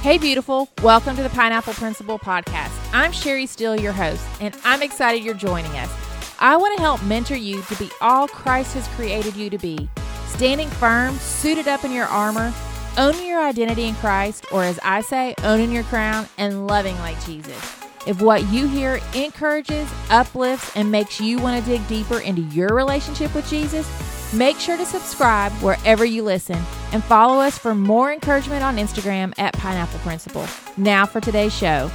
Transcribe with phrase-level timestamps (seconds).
[0.00, 0.68] Hey, beautiful.
[0.80, 2.70] Welcome to the Pineapple Principle Podcast.
[2.92, 5.92] I'm Sherry Steele, your host, and I'm excited you're joining us.
[6.38, 9.88] I want to help mentor you to be all Christ has created you to be
[10.28, 12.54] standing firm, suited up in your armor,
[12.96, 17.20] owning your identity in Christ, or as I say, owning your crown and loving like
[17.24, 17.60] Jesus.
[18.06, 22.68] If what you hear encourages, uplifts, and makes you want to dig deeper into your
[22.68, 23.88] relationship with Jesus,
[24.34, 26.58] Make sure to subscribe wherever you listen
[26.92, 30.46] and follow us for more encouragement on Instagram at Pineapple Principle.
[30.76, 31.90] Now for today's show.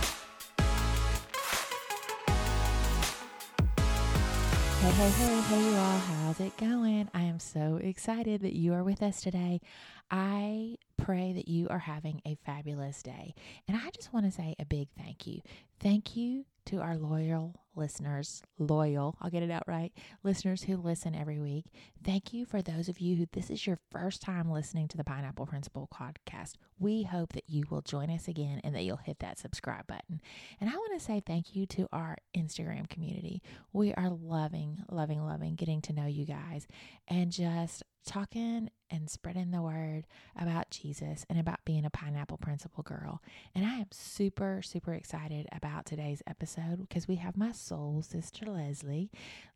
[4.81, 5.99] Hey, hey, hey, hey, you all.
[5.99, 7.07] How's it going?
[7.13, 9.61] I am so excited that you are with us today.
[10.09, 13.35] I pray that you are having a fabulous day.
[13.67, 15.41] And I just want to say a big thank you.
[15.79, 19.91] Thank you to our loyal listeners, loyal, I'll get it out right,
[20.23, 21.65] listeners who listen every week.
[22.03, 25.03] Thank you for those of you who this is your first time listening to the
[25.03, 26.53] Pineapple Principle podcast.
[26.79, 30.21] We hope that you will join us again and that you'll hit that subscribe button.
[30.59, 33.41] And I want to say thank you to our Instagram community.
[33.71, 36.67] We are loving, loving, loving getting to know you guys
[37.07, 40.05] and just talking and spreading the word
[40.39, 43.21] about Jesus and about being a pineapple principle girl.
[43.55, 48.45] And I am super, super excited about today's episode because we have my soul sister
[48.45, 49.11] Leslie.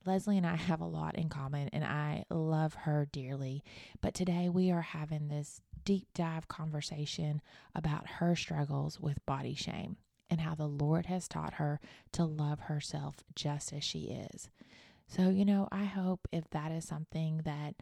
[0.06, 3.64] Leslie and I have a lot in common and I love her dearly.
[4.02, 7.42] But today we are having this deep dive conversation
[7.76, 9.98] about her struggles with body shame
[10.30, 11.80] and how the Lord has taught her
[12.14, 14.50] to love herself just as she is.
[15.08, 17.76] So, you know, I hope if that is something that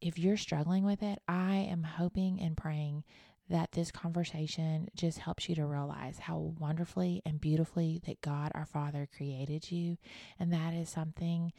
[0.00, 3.04] if you're struggling with it, I am hoping and praying
[3.48, 8.64] that this conversation just helps you to realize how wonderfully and beautifully that God our
[8.64, 9.98] Father created you.
[10.38, 11.52] And that is something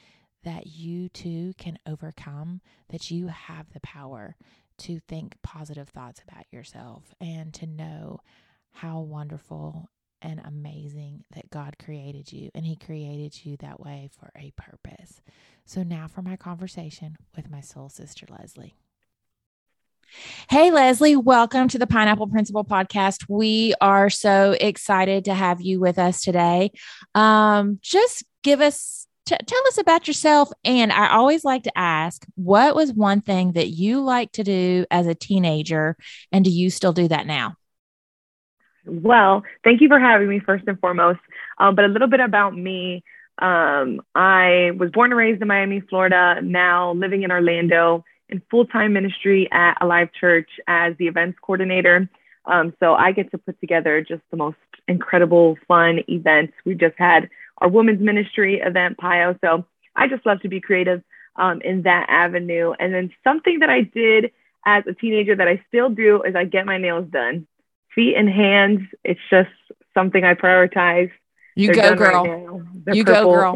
[0.43, 4.35] that you too can overcome, that you have the power
[4.77, 8.19] to think positive thoughts about yourself and to know
[8.71, 9.89] how wonderful
[10.21, 12.49] and amazing that God created you.
[12.55, 15.21] And He created you that way for a purpose.
[15.65, 18.75] So now for my conversation with my soul sister, Leslie.
[20.49, 23.25] Hey, Leslie, welcome to the Pineapple Principle podcast.
[23.27, 26.71] We are so excited to have you with us today.
[27.13, 30.49] Um, just give us, t- tell us about yourself.
[30.63, 34.85] And I always like to ask, what was one thing that you liked to do
[34.91, 35.97] as a teenager?
[36.31, 37.55] And do you still do that now?
[38.85, 41.19] Well, thank you for having me, first and foremost.
[41.57, 43.03] Um, but a little bit about me.
[43.37, 48.65] Um, I was born and raised in Miami, Florida, now living in Orlando in full
[48.65, 52.09] time ministry at Alive Church as the events coordinator.
[52.45, 56.53] Um, so I get to put together just the most incredible, fun events.
[56.65, 59.37] We just had our women's ministry event, PIO.
[59.41, 59.65] So
[59.95, 61.01] I just love to be creative
[61.35, 62.73] um, in that avenue.
[62.79, 64.31] And then something that I did
[64.65, 67.47] as a teenager that I still do is I get my nails done.
[67.93, 69.49] Feet and hands, it's just
[69.93, 71.11] something I prioritize.
[71.55, 72.59] You They're go, girl.
[72.85, 73.55] Right you go, girl.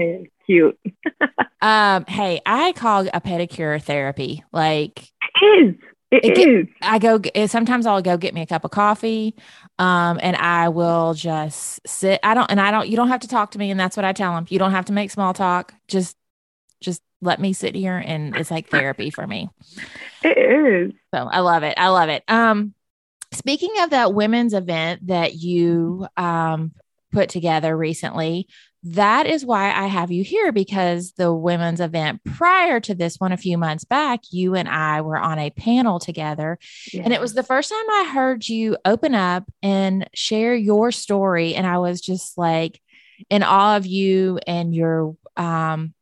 [0.50, 0.80] Cute.
[1.62, 4.44] um, hey, I call a pedicure therapy.
[4.52, 5.12] Like
[5.42, 5.76] it is.
[6.10, 6.66] It, it is.
[6.66, 7.22] Get, I go.
[7.46, 9.36] Sometimes I'll go get me a cup of coffee,
[9.78, 12.20] um, and I will just sit.
[12.24, 12.90] I don't, and I don't.
[12.90, 14.48] You don't have to talk to me, and that's what I tell them.
[14.50, 15.72] You don't have to make small talk.
[15.88, 16.18] Just,
[16.81, 19.50] just let me sit here, and it's like therapy for me.
[20.24, 20.94] It is.
[21.14, 21.76] So I love it.
[21.78, 22.24] I love it.
[22.28, 22.74] Um,
[23.31, 26.72] speaking of that women's event that you um
[27.12, 28.48] put together recently.
[28.84, 33.34] That is why I have you here because the women's event prior to this one,
[33.34, 36.57] a few months back, you and I were on a panel together.
[36.94, 37.01] Yeah.
[37.03, 41.56] And it was the first time I heard you open up and share your story.
[41.56, 42.81] And I was just like
[43.29, 45.94] in awe of you and your, um,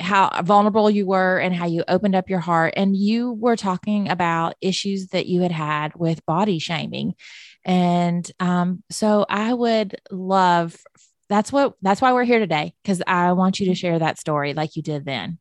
[0.00, 4.10] how vulnerable you were and how you opened up your heart and you were talking
[4.10, 7.14] about issues that you had had with body shaming
[7.64, 10.76] and um, so I would love
[11.28, 14.54] that's what that's why we're here today because I want you to share that story
[14.54, 15.38] like you did then.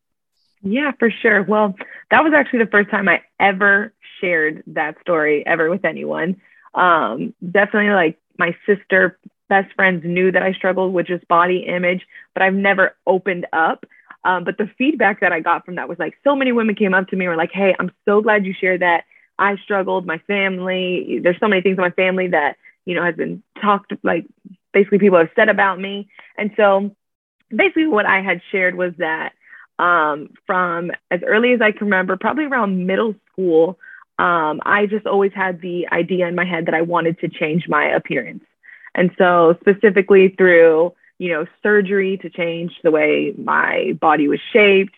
[0.61, 1.43] Yeah, for sure.
[1.43, 1.75] Well,
[2.11, 6.41] that was actually the first time I ever shared that story ever with anyone.
[6.73, 9.19] Um, definitely like my sister,
[9.49, 13.85] best friends knew that I struggled with just body image, but I've never opened up.
[14.23, 16.93] Um, but the feedback that I got from that was like so many women came
[16.93, 19.03] up to me and were like, Hey, I'm so glad you shared that.
[19.39, 23.15] I struggled, my family, there's so many things in my family that, you know, has
[23.15, 24.25] been talked like
[24.77, 26.07] basically people have said about me.
[26.37, 26.95] And so
[27.49, 29.33] basically what I had shared was that
[29.79, 33.79] um, from as early as I can remember, probably around middle school,
[34.19, 37.67] um, I just always had the idea in my head that I wanted to change
[37.67, 38.43] my appearance.
[38.93, 44.93] And so specifically through, you know, surgery to change the way my body was shaped.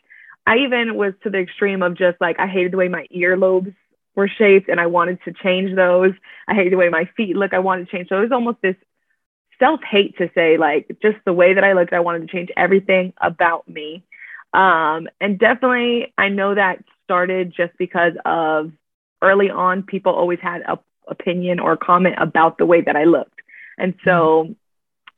[0.45, 3.73] I even was to the extreme of just like I hated the way my earlobes
[4.15, 6.13] were shaped and I wanted to change those.
[6.49, 7.53] I hate the way my feet look.
[7.53, 8.09] I wanted to change.
[8.09, 8.75] So it was almost this
[9.59, 12.49] self hate to say, like, just the way that I looked, I wanted to change
[12.57, 14.03] everything about me.
[14.53, 18.71] Um, and definitely, I know that started just because of
[19.21, 23.41] early on, people always had a opinion or comment about the way that I looked.
[23.77, 24.55] And so,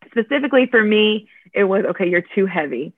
[0.10, 2.94] specifically for me, it was okay, you're too heavy.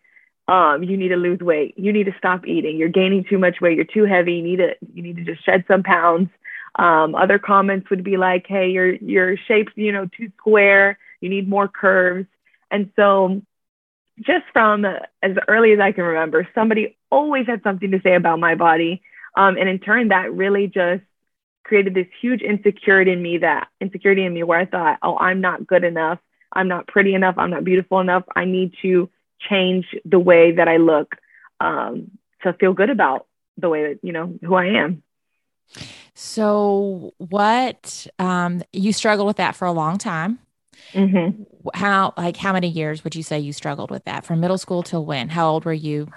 [0.48, 1.78] Um, you need to lose weight.
[1.78, 2.78] You need to stop eating.
[2.78, 3.78] You're gaining too much weight.
[3.78, 4.34] You're too heavy.
[4.34, 6.30] You need to you need to just shed some pounds.
[6.76, 10.98] Um, other comments would be like, hey, your your shape's you know too square.
[11.24, 12.28] You need more curves.
[12.70, 13.42] And so,
[14.20, 18.40] just from as early as I can remember, somebody always had something to say about
[18.40, 19.02] my body.
[19.38, 21.02] Um, and in turn, that really just
[21.64, 25.40] created this huge insecurity in me that insecurity in me where I thought, oh, I'm
[25.40, 26.20] not good enough.
[26.52, 27.36] I'm not pretty enough.
[27.38, 28.24] I'm not beautiful enough.
[28.36, 29.10] I need to
[29.40, 31.16] change the way that I look
[31.62, 32.12] um,
[32.42, 33.28] to feel good about
[33.58, 35.04] the way that, you know, who I am.
[36.16, 40.40] So, what um, you struggled with that for a long time?
[40.94, 41.44] Mm-hmm.
[41.74, 44.84] How, like, how many years would you say you struggled with that from middle school
[44.84, 45.30] till when?
[45.30, 46.08] How old were you?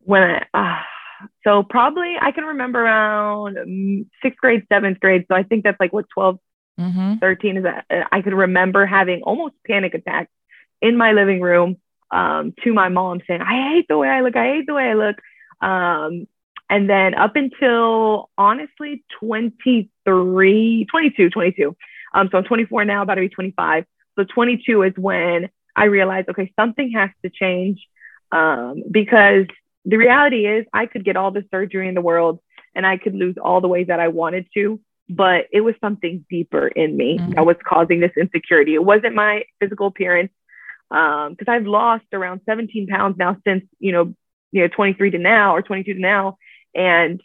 [0.00, 5.26] When I, uh, so probably I can remember around mm, sixth grade, seventh grade.
[5.28, 6.38] So I think that's like what 12,
[6.78, 7.14] mm-hmm.
[7.18, 10.30] 13 is that uh, I could remember having almost panic attacks
[10.80, 11.76] in my living room
[12.10, 14.36] um, to my mom saying, I hate the way I look.
[14.36, 15.16] I hate the way I look.
[15.60, 16.26] Um,
[16.68, 21.76] and then up until honestly 23, 22, 22.
[22.12, 23.84] Um, so I'm 24 now, about to be 25.
[24.16, 27.80] So 22 is when I realized, okay, something has to change
[28.32, 29.46] um, because
[29.84, 32.40] the reality is I could get all the surgery in the world
[32.74, 36.24] and I could lose all the weight that I wanted to, but it was something
[36.28, 37.32] deeper in me mm-hmm.
[37.32, 38.74] that was causing this insecurity.
[38.74, 40.32] It wasn't my physical appearance
[40.88, 44.14] because um, I've lost around 17 pounds now since you know
[44.50, 46.36] you know 23 to now or 22 to now,
[46.74, 47.20] and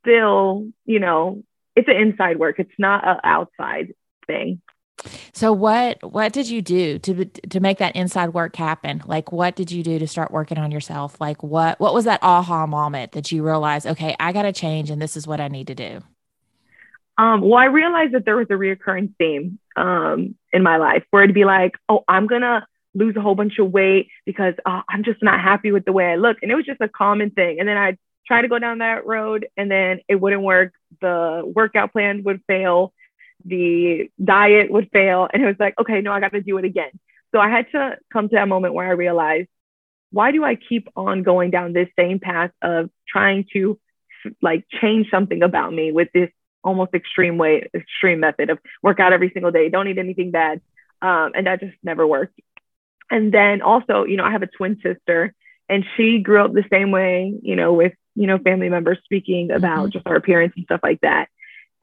[0.00, 1.42] still you know
[1.74, 2.58] it's an inside work.
[2.58, 3.94] It's not an outside
[4.26, 4.60] thing.
[5.32, 9.02] So what what did you do to to make that inside work happen?
[9.06, 11.20] Like what did you do to start working on yourself?
[11.20, 14.90] Like what what was that aha moment that you realized, okay, I got to change
[14.90, 16.02] and this is what I need to do?
[17.18, 21.22] Um, well, I realized that there was a reoccurring theme um, in my life where
[21.22, 25.04] it'd be like, oh, I'm gonna lose a whole bunch of weight because uh, I'm
[25.04, 27.58] just not happy with the way I look, and it was just a common thing.
[27.58, 30.74] And then I'd try to go down that road, and then it wouldn't work.
[31.00, 32.92] The workout plan would fail
[33.46, 35.28] the diet would fail.
[35.32, 36.90] And it was like, okay, no, I got to do it again.
[37.32, 39.48] So I had to come to that moment where I realized,
[40.10, 43.78] why do I keep on going down this same path of trying to
[44.42, 46.30] like change something about me with this
[46.64, 50.60] almost extreme way, extreme method of work out every single day, don't eat anything bad.
[51.00, 52.40] Um, and that just never worked.
[53.10, 55.34] And then also, you know, I have a twin sister
[55.68, 59.50] and she grew up the same way, you know, with, you know, family members speaking
[59.50, 59.90] about mm-hmm.
[59.90, 61.28] just our appearance and stuff like that.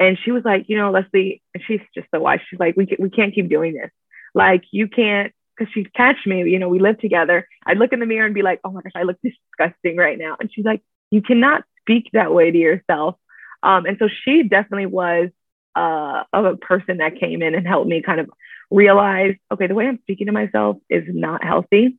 [0.03, 2.39] And she was like, you know, Leslie, and she's just so wise.
[2.50, 3.91] She's like, we, we can't keep doing this.
[4.33, 7.47] Like, you can't, because she'd catch me, you know, we live together.
[7.65, 10.17] I'd look in the mirror and be like, oh my gosh, I look disgusting right
[10.17, 10.35] now.
[10.39, 13.15] And she's like, you cannot speak that way to yourself.
[13.61, 15.29] Um, and so she definitely was
[15.75, 18.29] uh, of a person that came in and helped me kind of
[18.71, 21.97] realize, okay, the way I'm speaking to myself is not healthy.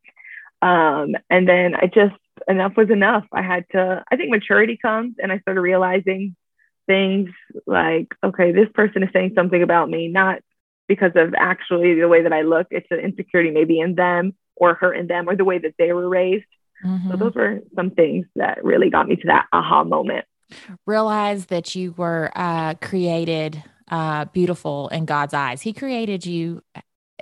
[0.61, 2.15] Um, and then I just,
[2.49, 3.25] enough was enough.
[3.33, 6.35] I had to, I think maturity comes and I started realizing
[6.87, 7.31] things
[7.67, 10.41] like, okay, this person is saying something about me, not
[10.89, 12.67] because of actually the way that I look.
[12.71, 15.93] It's an insecurity maybe in them or hurt in them or the way that they
[15.93, 16.45] were raised.
[16.85, 17.11] Mm-hmm.
[17.11, 20.27] So those were some things that really got me to that aha moment.
[20.87, 25.63] Realize that you were uh, created uh, beautiful in God's eyes.
[25.63, 26.63] He created you.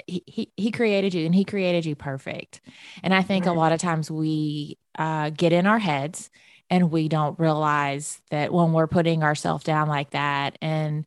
[0.07, 2.61] He, he, he created you and he created you perfect.
[3.02, 6.31] And I think a lot of times we uh, get in our heads
[6.73, 11.05] and we don't realize that when we're putting ourselves down like that and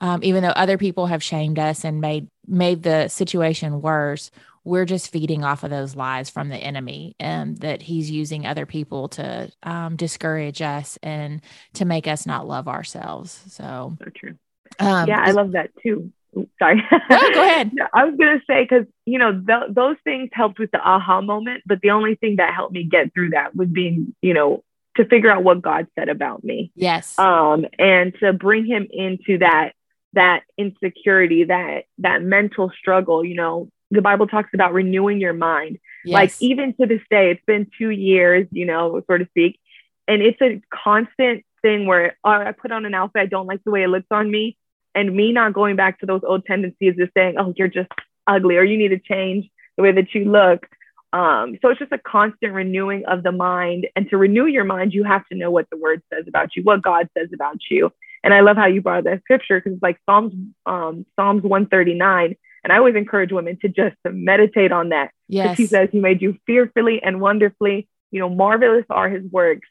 [0.00, 4.30] um, even though other people have shamed us and made made the situation worse
[4.64, 8.66] we're just feeding off of those lies from the enemy and that he's using other
[8.66, 11.40] people to um, discourage us and
[11.72, 13.42] to make us not love ourselves.
[13.48, 14.34] So so true.
[14.78, 16.12] um, yeah i love that too.
[16.58, 16.80] Sorry.
[17.08, 17.72] Go ahead.
[17.94, 21.22] I was going to say because you know th- those things helped with the aha
[21.22, 24.62] moment but the only thing that helped me get through that was being you know
[24.98, 26.70] to figure out what God said about me.
[26.74, 27.18] Yes.
[27.18, 29.72] Um, and to bring him into that
[30.12, 35.78] that insecurity, that that mental struggle, you know, the Bible talks about renewing your mind.
[36.04, 36.14] Yes.
[36.14, 39.58] Like even to this day, it's been two years, you know, so to speak.
[40.06, 43.62] And it's a constant thing where oh, I put on an outfit, I don't like
[43.64, 44.56] the way it looks on me.
[44.94, 47.90] And me not going back to those old tendencies of saying, oh, you're just
[48.26, 50.66] ugly or you need to change the way that you look.
[51.12, 53.86] Um, so it's just a constant renewing of the mind.
[53.96, 56.62] And to renew your mind, you have to know what the word says about you,
[56.62, 57.90] what God says about you.
[58.22, 60.34] And I love how you brought that scripture because it's like Psalms,
[60.66, 62.36] um, Psalms 139.
[62.64, 65.12] And I always encourage women to just to meditate on that.
[65.28, 65.56] Yes.
[65.56, 69.68] He says he made you fearfully and wonderfully, you know, marvelous are his works.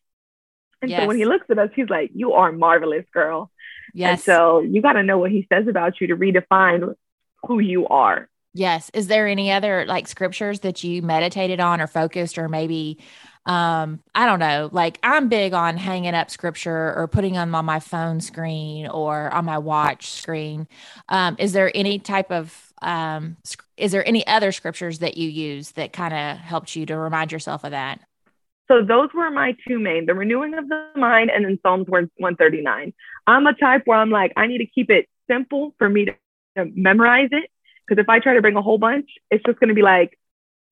[0.81, 1.01] And Yes.
[1.01, 3.51] so when he looks at us, he's like, You are marvelous, girl.
[3.93, 4.23] And Yes.
[4.25, 6.95] so you got to know what he says about you to redefine
[7.45, 8.29] who you are.
[8.57, 8.89] Yes.
[8.95, 12.97] Is there any other like scriptures that you meditated on or focused or maybe
[13.45, 17.65] um I don't know, like I'm big on hanging up scripture or putting them on
[17.65, 20.67] my phone screen or on my watch screen.
[21.07, 23.37] Um is there any type of um
[23.77, 27.31] is there any other scriptures that you use that kind of helped you to remind
[27.31, 27.99] yourself of that?
[28.67, 32.91] So those were my two main, the renewing of the mind and then Psalms 139.
[33.27, 36.15] I'm a type where I'm like, I need to keep it simple for me to
[36.73, 37.51] memorize it.
[37.87, 40.17] Because if I try to bring a whole bunch, it's just going to be like,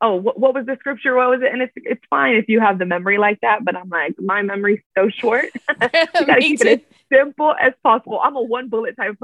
[0.02, 1.16] oh, what, what was the scripture?
[1.16, 1.52] What was it?
[1.52, 3.64] And it's it's fine if you have the memory like that.
[3.64, 5.46] But I'm like, my memory's so short.
[5.70, 5.90] you
[6.26, 6.68] got to keep too.
[6.68, 8.20] it as simple as possible.
[8.22, 9.20] I'm a one bullet type of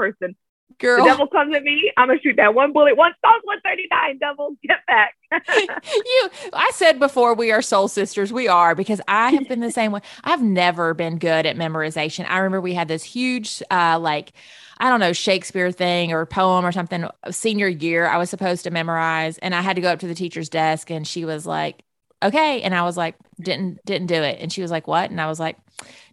[0.79, 1.03] person.
[1.03, 2.97] The devil comes at me, I'm to shoot that one bullet.
[2.97, 5.15] One Psalms 139, devil, get back.
[6.05, 8.33] you I said before we are soul sisters.
[8.33, 10.01] We are because I have been the same way.
[10.23, 12.25] I've never been good at memorization.
[12.27, 14.33] I remember we had this huge uh like
[14.77, 18.71] I don't know, Shakespeare thing or poem or something senior year I was supposed to
[18.71, 21.83] memorize and I had to go up to the teacher's desk and she was like,
[22.23, 25.19] "Okay." And I was like, "Didn't didn't do it." And she was like, "What?" And
[25.21, 25.57] I was like,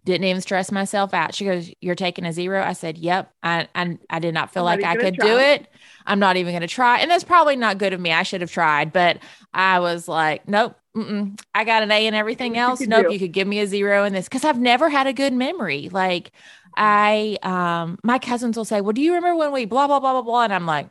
[0.05, 2.63] "Didn't even stress myself out." She goes, "You're taking a zero.
[2.63, 5.19] I said, "Yep." I I, I did not feel I'm like not I could gonna
[5.19, 5.67] do it.
[6.05, 6.99] I'm not even going to try.
[6.99, 8.11] And that's probably not good of me.
[8.11, 9.19] I should have tried, but
[9.53, 11.39] I was like, nope, mm-mm.
[11.53, 12.79] I got an A and everything else.
[12.79, 13.11] could Nope, do.
[13.11, 15.89] you could give me a zero in this because I've never had a good memory.
[15.91, 16.31] Like
[16.75, 20.13] I, um, my cousins will say, well, do you remember when we blah, blah, blah,
[20.13, 20.43] blah, blah?
[20.45, 20.89] And I'm like,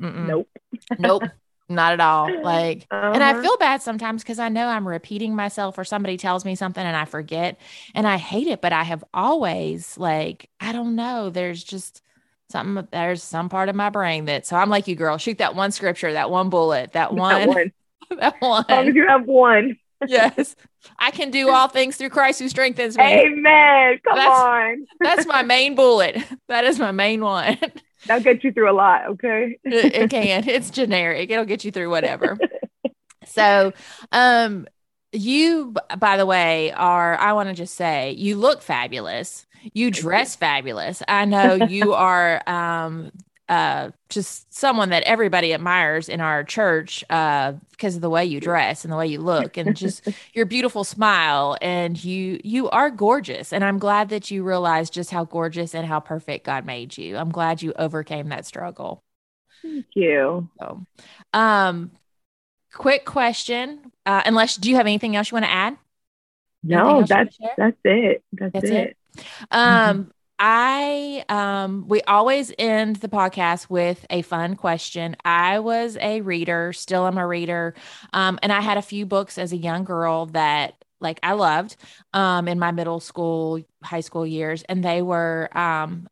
[0.00, 0.48] mm-mm, Nope.
[0.98, 1.28] nope,
[1.68, 2.28] not at all.
[2.42, 3.42] Like, and I Uh-huh.
[3.42, 6.96] feel bad sometimes because I know I'm repeating myself or somebody tells me something and
[6.96, 7.58] I forget
[7.94, 12.02] and I hate it, but I have always like, I don't know, there's just
[12.50, 15.54] something, there's some part of my brain that, so I'm like you girl, shoot that
[15.54, 17.72] one scripture, that one bullet, that That one, one.
[18.18, 18.64] that one.
[18.68, 19.78] As long as you have one.
[20.06, 20.56] yes.
[20.98, 23.04] I can do all things through Christ who strengthens me.
[23.04, 24.00] Amen.
[24.04, 24.86] Come That's- on.
[25.00, 26.16] That's my main bullet.
[26.48, 27.56] That is my main one.
[28.06, 29.06] That'll get you through a lot.
[29.10, 29.58] Okay.
[29.64, 30.48] it, it can.
[30.48, 31.30] It's generic.
[31.30, 32.38] It'll get you through whatever.
[33.26, 33.72] so,
[34.10, 34.66] um,
[35.12, 39.46] you, by the way, are, I want to just say, you look fabulous.
[39.72, 41.02] You dress fabulous.
[41.06, 43.12] I know you are, um,
[43.52, 48.40] uh, just someone that everybody admires in our church, uh, because of the way you
[48.40, 51.58] dress and the way you look and just your beautiful smile.
[51.60, 53.52] And you, you are gorgeous.
[53.52, 57.18] And I'm glad that you realize just how gorgeous and how perfect God made you.
[57.18, 59.04] I'm glad you overcame that struggle.
[59.60, 60.48] Thank you.
[60.58, 60.86] So,
[61.34, 61.90] um,
[62.72, 63.92] quick question.
[64.06, 65.76] Uh, unless, do you have anything else you want to add?
[66.62, 68.24] No, else you wanna that's that's it.
[68.32, 68.96] That's, That's it.
[69.18, 69.24] it?
[69.50, 75.16] Um, I um, we always end the podcast with a fun question.
[75.24, 77.74] I was a reader, still am a reader,
[78.12, 81.76] um, and I had a few books as a young girl that like I loved
[82.12, 86.08] um, in my middle school, high school years, and they were um,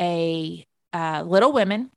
[0.00, 1.90] a uh, Little Women,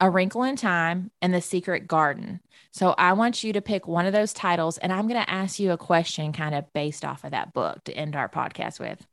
[0.00, 2.40] A Wrinkle in Time, and The Secret Garden.
[2.72, 5.58] So I want you to pick one of those titles, and I'm going to ask
[5.58, 9.06] you a question kind of based off of that book to end our podcast with.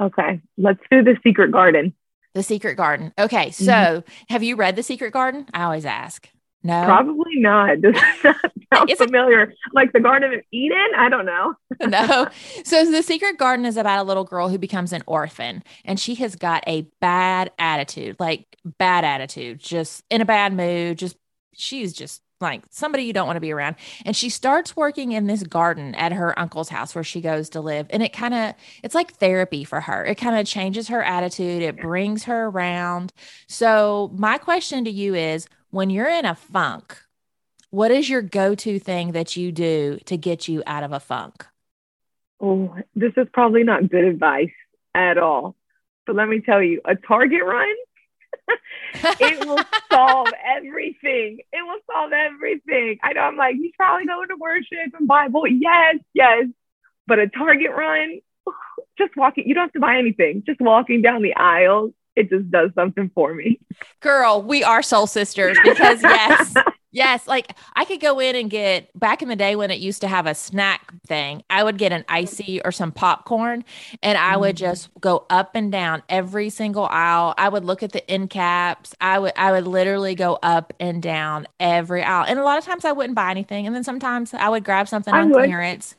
[0.00, 0.40] Okay.
[0.58, 1.94] Let's do the secret garden.
[2.34, 3.12] The Secret Garden.
[3.16, 4.08] Okay, so Mm-hmm.
[4.28, 5.46] have you read The Secret Garden?
[5.54, 6.28] I always ask.
[6.64, 6.84] No.
[6.84, 7.80] Probably not.
[7.80, 8.40] Does that
[8.74, 9.54] sound It's a- familiar?
[9.72, 10.84] like the Garden of Eden?
[10.98, 11.54] I don't know.
[11.86, 12.26] no.
[12.64, 16.16] So the secret garden is about a little girl who becomes an orphan and she
[16.16, 21.16] has got a bad attitude, like bad attitude, just in a bad mood, just
[21.52, 23.76] she's just like somebody you don't want to be around.
[24.04, 27.60] And she starts working in this garden at her uncle's house where she goes to
[27.60, 27.86] live.
[27.90, 30.04] And it kind of it's like therapy for her.
[30.04, 33.12] It kind of changes her attitude, it brings her around.
[33.46, 36.98] So my question to you is when you're in a funk,
[37.70, 41.44] what is your go-to thing that you do to get you out of a funk?
[42.40, 44.52] Oh, this is probably not good advice
[44.94, 45.56] at all.
[46.06, 47.74] But let me tell you, a Target run,
[48.94, 49.60] it will
[49.90, 51.38] solve everything.
[51.52, 52.98] It will solve everything.
[53.02, 55.46] I know I'm like, he's probably going to worship and Bible.
[55.46, 56.46] Yes, yes.
[57.06, 58.20] But a Target run,
[58.98, 60.42] just walking, you don't have to buy anything.
[60.46, 63.60] Just walking down the aisles, it just does something for me.
[64.00, 66.54] Girl, we are soul sisters because yes,
[66.94, 70.00] yes, like I could go in and get back in the day when it used
[70.02, 71.42] to have a snack thing.
[71.50, 73.64] I would get an icy or some popcorn,
[74.02, 74.56] and I would Mm-hmm.
[74.56, 77.34] just go up and down every single aisle.
[77.36, 78.94] I would look at the end caps.
[79.00, 82.64] I would I would literally go up and down every aisle, and a lot of
[82.64, 85.54] times I wouldn't buy anything, and then sometimes I would grab something I on would.
[85.54, 85.96] clearance.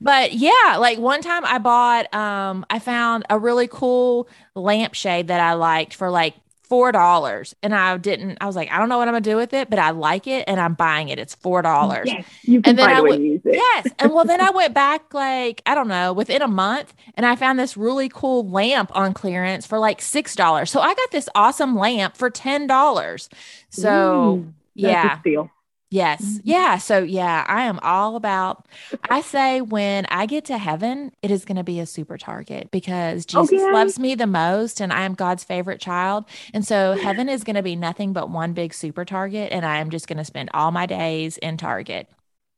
[0.00, 5.40] but yeah, like one time I bought, um, I found a really cool lampshade that
[5.40, 6.34] I liked for like
[6.68, 8.38] four dollars, and I didn't.
[8.40, 10.26] I was like, I don't know what I'm gonna do with it, but I like
[10.26, 11.18] it, and I'm buying it.
[11.18, 12.08] It's four dollars.
[12.08, 13.54] Yes, you can And then find I a way use it.
[13.54, 13.92] Yes.
[13.98, 17.36] And well, then I went back like, I don't know, within a month and I
[17.36, 20.68] found this really cool lamp on clearance for like $6.
[20.68, 23.28] So I got this awesome lamp for $10.
[23.70, 25.18] So, Ooh, yeah.
[25.20, 25.50] steal.
[25.90, 26.22] Yes.
[26.22, 26.40] Mhm.
[26.44, 26.76] Yeah.
[26.78, 28.66] So, yeah, I am all about,
[29.10, 32.70] I say when I get to heaven, it is going to be a super target
[32.70, 33.72] because Jesus Okay.
[33.72, 36.26] loves me the most and I am God's favorite child.
[36.52, 39.50] And so, heaven is going to be nothing but one big super target.
[39.50, 42.08] And I am just going to spend all my days in Target.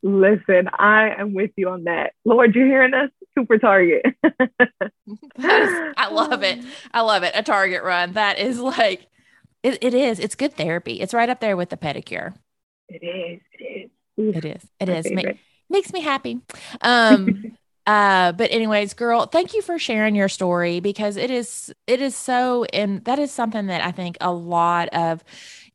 [0.02, 2.14] Listen, I am with you on that.
[2.24, 3.10] Lord, you're hearing us?
[3.38, 4.02] Super Target.
[5.38, 6.58] I love it.
[6.92, 7.32] I love it.
[7.36, 8.14] A Target run.
[8.14, 9.06] That is like,
[9.62, 10.18] it, it is.
[10.18, 11.00] It's good therapy.
[11.00, 12.34] It's right up there with the pedicure.
[12.90, 13.40] It is.
[13.58, 13.90] It is.
[14.18, 15.06] Oof, It is.
[15.06, 15.14] It.
[15.14, 15.32] Ma-
[15.68, 16.40] makes me happy.
[16.82, 17.56] Um,
[17.86, 22.16] uh, but anyways, girl, thank you for sharing your story because it is, it is
[22.16, 25.24] so, and that is something that I think a lot of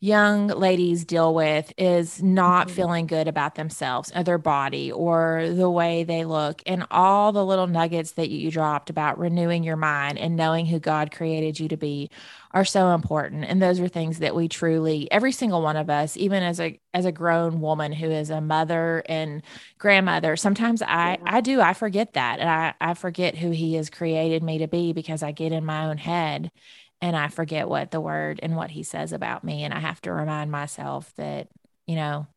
[0.05, 2.71] young ladies deal with is not Mhm.
[2.71, 7.45] feeling good about themselves or their body or the way they look and all the
[7.45, 11.67] little nuggets that you dropped about renewing your mind and knowing who God created you
[11.69, 12.09] to be
[12.51, 13.45] are so important.
[13.45, 16.79] And those are things that we truly every single one of us even as a
[16.93, 19.41] as a grown woman who is a mother and
[19.77, 22.39] grandmother sometimes i i do i forget that.
[22.39, 25.65] And i i forget who he has created me to be because i get in
[25.65, 26.51] my own head
[27.01, 30.01] and i forget what the word and what he says about me and i have
[30.01, 31.47] to remind myself that
[31.87, 32.27] you know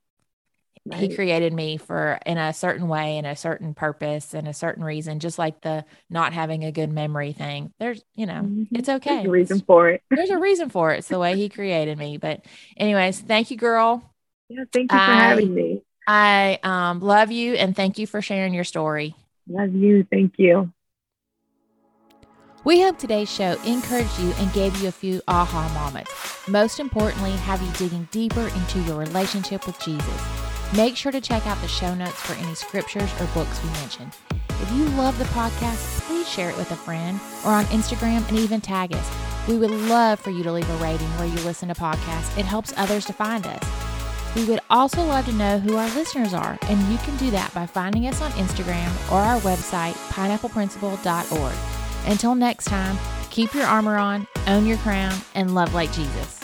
[0.95, 4.83] he created me for in a certain way and a certain purpose and a certain
[4.83, 8.69] reason just like the not having a good memory thing there's you know Mhm.
[8.73, 10.03] it's okay There's a reason for it.
[10.11, 10.99] there's a reason for it.
[11.01, 12.17] It's the way he created me.
[12.17, 12.47] But
[12.77, 14.03] anyways, thank you, girl.
[14.49, 15.83] Yeah, thank you for I- having me.
[16.07, 19.15] I um, love you and thank you for sharing your story.
[19.47, 20.05] Love you.
[20.11, 20.73] Thank you.
[22.69, 26.13] We hope today's show encouraged you and gave you a few aha moments.
[26.47, 30.23] Most importantly, have you digging deeper into your relationship with Jesus.
[30.77, 34.13] Make sure to check out the show notes for any scriptures or books we mentioned.
[34.61, 38.39] If you love the podcast, please share it with a friend or on Instagram and
[38.39, 39.11] even tag us.
[39.49, 42.37] We would love for you to leave a rating where you listen to podcasts.
[42.37, 44.37] It helps others to find us.
[44.37, 47.55] We would also love to know who our listeners are, and you can do that
[47.55, 51.78] by finding us on Instagram or our website, pineappleprinciple.org.
[52.07, 52.99] Until next time,
[53.31, 56.38] keep your armor on, own your crown, and love like Jesus.